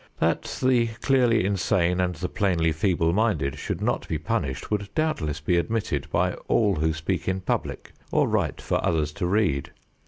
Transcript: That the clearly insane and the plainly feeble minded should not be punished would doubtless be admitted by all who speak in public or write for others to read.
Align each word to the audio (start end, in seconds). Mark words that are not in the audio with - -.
That 0.17 0.57
the 0.63 0.87
clearly 1.03 1.45
insane 1.45 1.99
and 2.01 2.15
the 2.15 2.27
plainly 2.27 2.71
feeble 2.71 3.13
minded 3.13 3.59
should 3.59 3.81
not 3.83 4.07
be 4.07 4.17
punished 4.17 4.71
would 4.71 4.89
doubtless 4.95 5.39
be 5.41 5.57
admitted 5.57 6.09
by 6.09 6.33
all 6.47 6.73
who 6.77 6.91
speak 6.91 7.27
in 7.27 7.39
public 7.39 7.91
or 8.11 8.27
write 8.27 8.61
for 8.61 8.83
others 8.83 9.11
to 9.11 9.27
read. 9.27 9.69